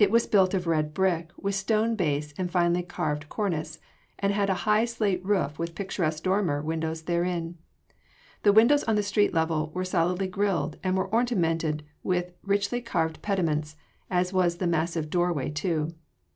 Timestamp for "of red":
0.52-0.92